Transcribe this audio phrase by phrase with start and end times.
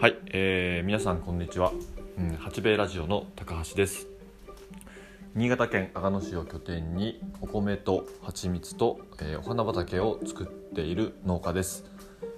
[0.00, 1.72] はい、えー、皆さんこんにちは、
[2.16, 4.06] うん、八兵衛ラジオの高橋です。
[5.34, 11.84] 新潟県阿賀野市を拠点にお米と蜂蜜と、えー、お花畑を作っている農家です、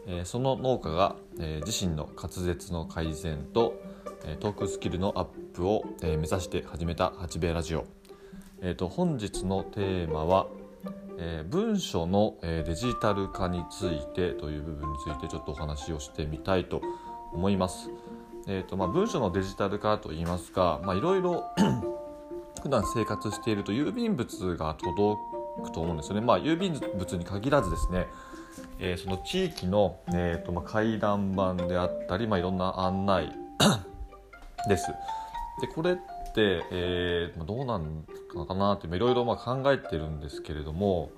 [0.06, 3.78] えー、その農家が、えー、自身の滑舌の改善と、
[4.24, 7.84] えー、トークスキルのアップを、えー、目指して始めた八兵衛ラジオ、
[8.62, 10.46] えーと、本日のテーマは
[11.22, 16.80] えー、文書の、えー、デジタル化についてという部分についてちょっとお話をしてみたいと
[17.32, 17.90] 思います。
[18.46, 21.44] えーとまあ、文書のデジタル化といいますかいろいろ
[22.62, 25.20] 普段生活していると郵便物が届
[25.62, 26.20] くと思うんですよね。
[26.20, 28.06] まあ、郵便物に限らずですね、
[28.78, 33.32] えー、その地域の、えーとまあ、回覧板であったり、まあ、いろんな案内
[34.68, 34.86] です。
[35.60, 35.96] でこれっ
[36.34, 38.04] て、えー、どうなん
[38.46, 41.10] かなっていろいろまあ考えてるんですけれども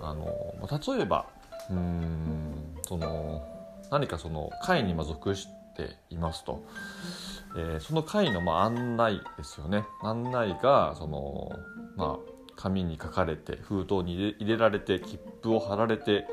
[0.00, 0.24] あの、
[0.60, 1.26] まあ、例えば
[1.70, 3.57] うんその
[3.90, 6.64] 何かその会に属していますと、
[7.56, 9.84] えー、その会のま案内ですよね。
[10.02, 11.50] 案内がその、
[11.96, 16.26] まあ、紙に書かれて封筒に入れられて切符を貼られて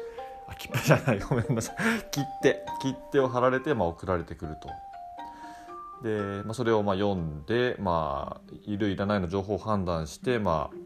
[0.47, 1.19] あ切符じゃない。
[1.27, 1.75] ごめんなさい。
[2.11, 4.69] 切手切手を貼られてまあ送られてくると。
[6.03, 10.77] で、まあ、それをま読んで、まあ、いるいらないの情報を判断して、まあ、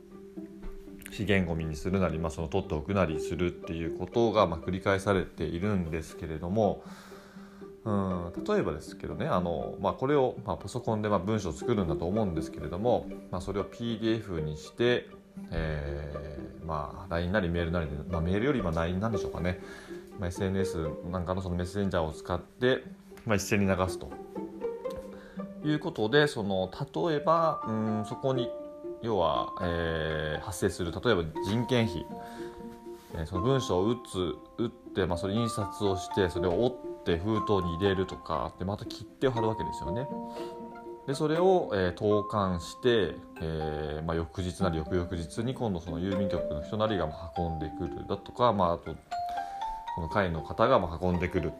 [1.11, 6.83] 資源ごみにするなり、まあ、その取っておくなりするっていうことがまあ繰り返されているんですけれども
[7.85, 15.07] うん例えばですけどねあの、まあ、これを、まあ、パソコンでまあ文章を作るんだと思うんですけれども、まあ、それを PDF にして、
[15.51, 19.59] えーまあ、LINE なりメールなりで、まあ、メールよりまあ LINE なんでしょうかね、
[20.19, 22.83] まあ、SNS なんかのそのメッセンジャーを使って、
[23.25, 24.09] まあ、一斉に流すと。
[25.65, 28.49] いうことでその例えばうんそこに
[29.01, 30.91] 要は、えー、発生する。
[30.91, 32.05] 例えば人件費、
[33.15, 40.07] えー、その文章を打つ打って、まあ、それ印刷をしてそれを折って封筒に入れるとかでまた切手を貼るわけですよね。
[41.07, 48.95] でそれを、えー、投函して、えーまあ、翌日なり翌々日に今度その郵便局の人なりが運んでくるだとか、まあ、あと
[49.95, 51.51] その会の方が運んでくる。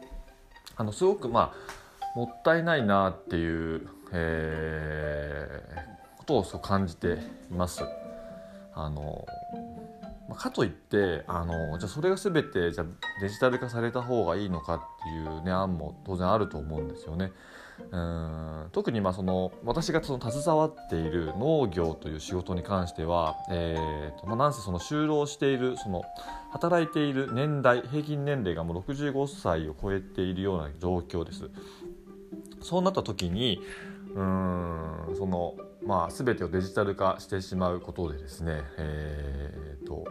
[0.76, 7.18] あのすごくまあもったいないなっていう、えー、ことをそう感じて
[7.50, 7.82] います。
[8.72, 9.26] あの
[10.36, 12.84] かといってあのじゃあそれが全てじゃ
[13.20, 17.32] デジタル化された方がいいのかっていう、ね、案も当然あると思うんですよね。
[17.90, 26.02] うん特にまあその私がその携わっている農業という仕事に関しては、えーとまあ、なんせその就労しているその
[26.52, 31.50] 働いている年代平均年齢がもう65歳を超えているような状況です。
[32.62, 33.60] そうなった時に
[34.14, 40.04] うんそのまあ、全てをデジタル化してしまうことでですね、えーと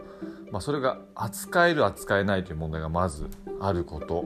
[0.50, 3.28] まあ、それが扱える扱えないという問題がまず
[3.60, 4.24] あること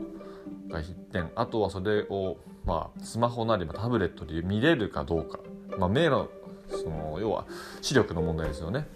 [0.68, 1.30] が必点。
[1.34, 5.38] あとはそれを、まあ、スマホなりタブレットで見れるかどうか、
[5.78, 6.28] まあ、目の
[6.70, 7.46] その要は
[7.82, 8.86] 視力の問題ですよね。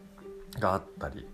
[0.60, 1.26] があったり。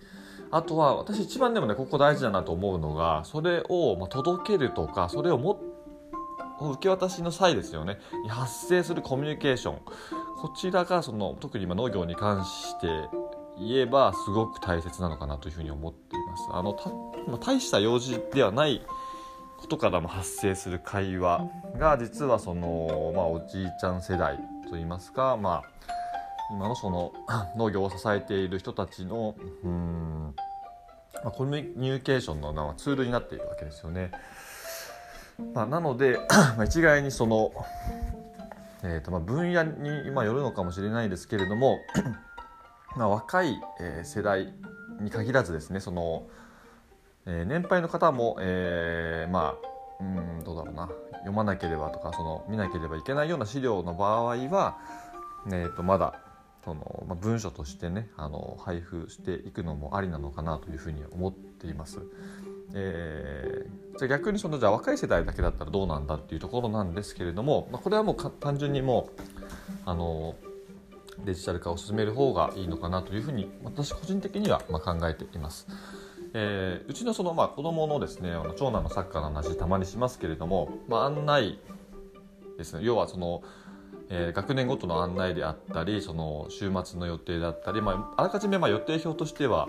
[0.50, 5.58] あとは私一番でもねここ大事だなと思うのがそれをま届けるとかそれをも
[6.60, 7.98] 受け渡しの際ですよね。
[8.28, 9.78] 発生するコミュニケーション。
[10.42, 12.88] こちらがその特に今農業に関して
[13.56, 16.90] 言えばすごく大切なのかなというふうに思っていますあのた、
[17.30, 18.84] まあ、大した用事ではない
[19.60, 21.48] ことからも発生する会話
[21.78, 24.36] が実はその、まあ、おじいちゃん世代
[24.68, 25.70] といいますか、まあ、
[26.50, 27.12] 今のその
[27.56, 30.34] 農業を支えている人たちのうん、
[31.22, 34.10] まあ、コミュニケーションのツールになっているわけですよね。
[35.54, 36.18] まあ、なので
[36.66, 37.52] 一概にその、
[38.84, 41.78] えーとまあ、分野に、まあ、よるのかもしれないですけれども
[42.96, 44.52] まあ、若い、えー、世代
[45.00, 46.26] に限らずですねその、
[47.26, 50.04] えー、年配の方も、えー、まあう
[50.40, 54.78] んどうだろうな読まなければとかその見なければいけないような資料の場合は、
[55.46, 56.14] えー、とまだ
[56.64, 62.00] その、まあ、文書としてねあの配布していくのもありなのかなというふうに思っています。
[62.74, 69.22] えー、じゃ逆にそのじゃ若い世代だけだったらどうなんだっていうところなんですけれども、まあ、これはもう単純にもう
[69.84, 70.34] あの
[71.24, 75.66] デジタル化を進める方がいいのかなというふうに私個人的にはま考えています。
[76.34, 81.58] えー、うちのそのまあ子供のですねあの長男のサッカーの話たまにしますけれども、まあ、案内
[82.56, 83.42] ですね要はその、
[84.08, 89.68] えー、学年ごとの案内であったりその週末の予定だったり、まあ、あらかじめま予定表としては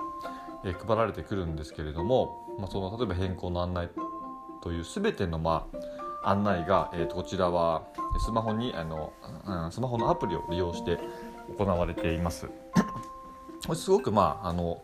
[0.65, 3.89] え、配られてくるんですけれども、まあ、その例えば変更の案内
[4.61, 5.67] という全ての、ま
[6.23, 7.83] あ、案内が、えー、とこちらは
[8.25, 9.11] スマホにあの、
[9.45, 10.99] うん、スマホのアプリを利用して
[11.57, 12.47] 行われています。
[13.65, 14.81] これすごく、まあ、あの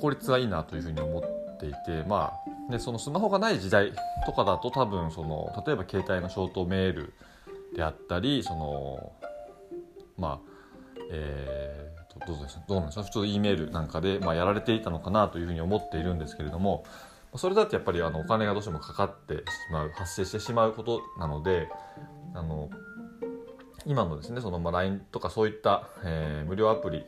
[0.00, 3.92] 効率がいいなというふうに思っていて、まあでそのスマホがない時代
[4.24, 7.14] とかだと多分その例えば携帯のショートメール
[7.74, 9.12] であったりその
[10.18, 10.56] まあ
[11.10, 13.04] えー、どうですどうなんですか？
[13.04, 16.84] 普通 E メールなんかで、まあ、やられていたのかなというふうに思っているんですけれども
[17.34, 19.42] それだとやっぱりあのお金がどうしてもかかってし
[19.72, 21.68] まう発生してしまうことなので
[22.34, 22.70] あの
[23.84, 27.04] 今のですねそのまあ LINE とかそういった、えー、無料アプリ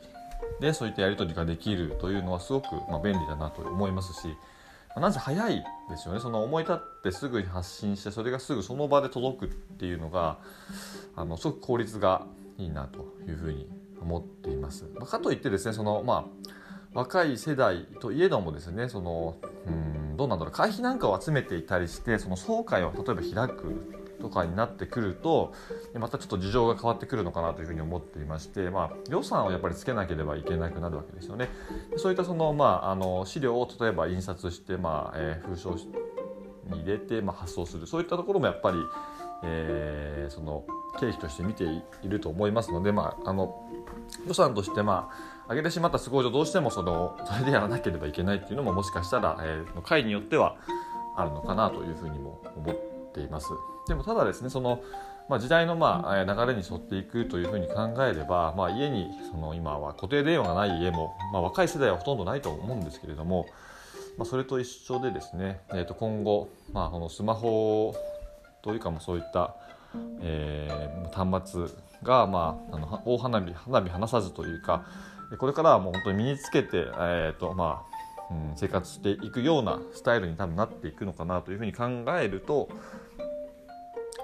[0.59, 4.35] でそういったやり取りができるというのはすごく、まあ、便利だなと思いますし
[4.95, 6.19] なぜ早いですよね。
[6.19, 10.39] その思い立ってすぐに発信してそれがすぐその場で届くっていうのが
[11.15, 12.25] あのすごく効率が
[12.57, 13.69] いいなというふうに
[14.01, 14.85] 思っています。
[14.99, 16.49] まかといってですねそのまあ
[16.93, 19.37] 若い世代といえどもですねその
[19.67, 25.53] うんどうなんだろう会費なんかを集めていたりしてその総会を例えば開くとかになってくると
[25.97, 31.49] またちょっと事情が変わってくるのかなというふうに思っていまして、まあ、予算をやっぱりつけなければいけなくなるわけですよね。
[31.95, 38.77] そういったその、まあ、あの資料を例えば印刷して、まあえー、封書に入れて、まあ、発送するそういったところもやっぱり、
[39.43, 40.65] えー、その
[40.99, 43.68] 経費として見ていると思いますので、まあ、あの
[44.27, 45.09] 予算としてま
[45.47, 50.55] あ上げてしまった都合上どうしてもそのそれでやらなければいけないっていうのももしかしたら、えー、会によっては
[51.15, 52.75] あるのかなというふうにも思っ
[53.13, 53.47] ています。
[53.87, 54.83] でもただですねその、
[55.27, 63.47] まあ、時代のまあ流れに沿っていくというふうに考えれば、まあ、家にその今は固定電話がない家も、まあ、若い世代はほとんどないと思うんですけれども、
[64.17, 67.95] まあ、それと一緒でですね、えー、と今後、まあ、このスマホ
[68.61, 69.55] というかもそういった、
[70.21, 71.65] えー、端末
[72.03, 74.85] が、まあ、あの大花火花火離さずというか
[75.37, 77.83] これからはもう本当に身につけて、えーとま
[78.29, 81.85] あうん、生活していくようなスタイルに多分なっていくのかなというふうに考
[82.19, 82.69] えると、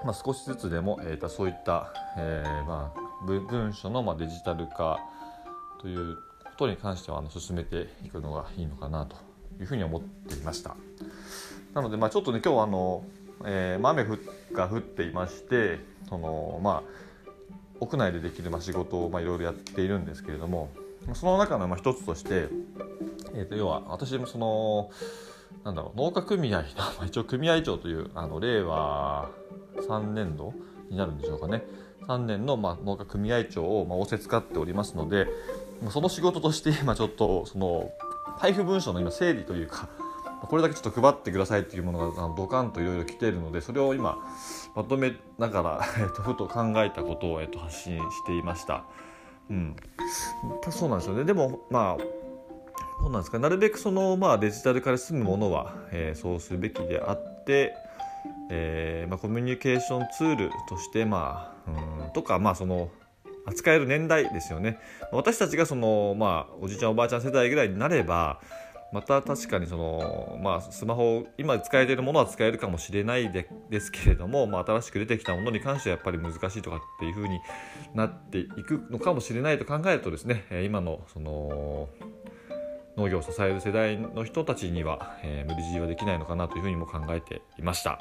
[0.04, 5.00] まあ、少しずつでも、えー、とそういった、えーまあ、文書の、まあ、デジタル化
[5.80, 6.20] というこ
[6.58, 9.16] とに関してはあの進めていくのがいいのかなと
[9.60, 10.76] いうふうに思っていました。
[11.74, 13.04] なので、まあ、ちょっとね今日あの、
[13.44, 14.04] えーまあ、雨
[14.52, 15.78] が降っていまして
[16.08, 17.30] そのまあ
[17.80, 20.70] 屋内でできるまあ仕事をいろいろやっているんですけれども
[21.14, 22.48] その中の一つとして、
[23.34, 24.90] えー、と要は私もその
[25.64, 26.66] なんだろう農家組合の
[27.06, 29.30] 一応組合長というあの令和
[29.76, 30.54] 3年度
[30.90, 31.64] になるんでしょうかね。
[32.06, 35.26] 3年のまあ農家組合長をまあ仰せつかっておりますので
[35.90, 37.90] その仕事として今ちょっとその
[38.38, 39.88] 配布文書の今整理というか
[40.42, 44.18] これだけちょっと配ってくださいっていうものがドカンといろいろ来ているのでそれを今
[44.74, 48.84] まとめながら、 えっと、ふと考えたことを、えっと、発信していました。
[49.48, 49.76] うん、
[50.70, 51.24] そうなんですよね。
[51.24, 52.26] でもまあ
[53.00, 57.74] そうなんですかなるべくその、まあ、デジタル化で済むものは、えー、そうすべきであって、
[58.50, 61.70] えーまあ、コミュニケーションツールとして、まあ、
[62.04, 62.88] うんとか、まあ、その
[63.44, 64.78] 扱える年代ですよね。
[65.12, 68.40] 私たちがその、まあ、おじいちゃんおばあちゃん世代ぐらいになれば
[68.92, 77.40] また確かにその、まあ、スマホ今使えてるものは使えるかもしれないでですけれども、まあ、新しく出てきたものに関してはやっぱり難しいとかっていうふうに
[77.94, 81.88] なっていくのかもしれないと考えるとですね今のその
[82.96, 87.98] 農業を支える世代の人たちには、えー、無理強いはできないのかなというふうにも考えていました。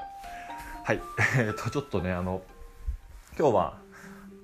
[0.83, 1.01] はい、
[1.37, 2.43] えー、とちょっとねあの
[3.37, 3.77] 今日は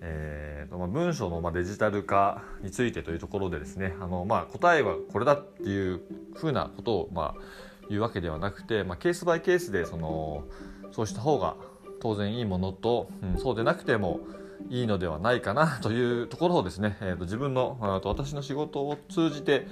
[0.03, 6.01] えーとまあ、文章のまあデジタル化についてというところでですねあの、まあ、答えはこれだっていう
[6.33, 7.41] ふうなことを、まあ、
[7.89, 10.45] 言うわけではなくて、まあ、ケースバイケースでその
[10.91, 11.55] そうした方が
[12.01, 14.21] 当然いいものと、うん、そうでなくても
[14.69, 19.67] いいのではないかなというところをですね、えー、と自分のと私の仕事を通じて、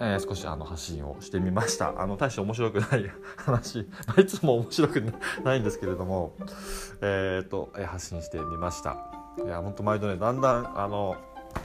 [0.00, 3.80] えー、少しあの発信をしてみましたあの大して面白くない話、
[4.18, 5.02] いつも面白く
[5.44, 6.34] ないんですけれども、
[7.00, 9.19] えーと、と発信してみました。
[9.44, 11.16] いや本当毎度ねだんだんあの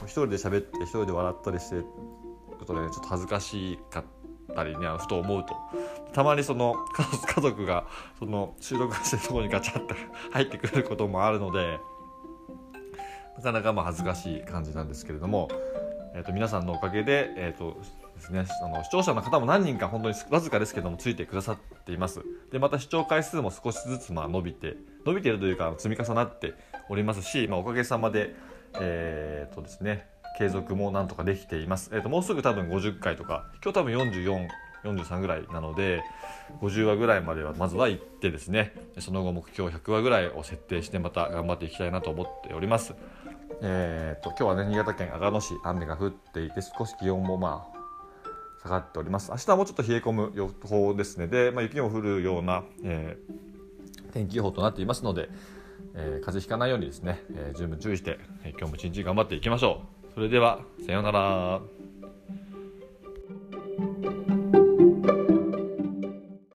[0.04, 1.84] 一人で喋って一人で笑ったりしてる
[2.66, 4.04] とねちょっと恥ずかしかっ
[4.54, 5.54] たりねふと思うと。
[6.12, 6.74] たまにその
[7.28, 7.86] 家族が
[8.18, 9.94] その収録してるとこにガチャッて
[10.32, 11.78] 入ってくることもあるので
[13.36, 15.48] なかなかまあ恥ずかしい感じなんですけれども、
[16.16, 17.78] えー、と皆さんのおかげで、えーと
[18.16, 26.54] ですね、あの視聴者の方も何人か本当にわずかですけどもついてくださっていますでまた視聴回数も少しずつまあ伸びて伸びているというか積み重なって
[26.88, 28.34] おりますし、まあ、おかげさまで、
[28.80, 30.06] えー、とですね、
[30.38, 31.90] 継続もなんとかできています。
[31.92, 34.48] えー、ともうすぐ多分50回とか、今日多分44、
[34.84, 36.02] 43ぐらいなので、
[36.60, 42.94] 50話ぐらいまではまずは行ってですね、その後目標100話ぐらいを設定してまた頑張っていきたいなと思っております。
[43.62, 47.76] えーと、今日はね、新潟県阿賀野市、雨が降っていて、少し気温もまあ、
[48.62, 49.30] 下がっております。
[49.30, 51.26] 明日はもうちょっと冷え込む予報ですね。
[51.26, 55.30] で、まあ、雪も降るような、えー、天気予報となっていますので、
[55.94, 60.14] えー、風邪ひかないようにですね、えー、十分注意して、えー、今日も一日頑張っていきましょう。
[60.14, 61.85] それでは、さようなら。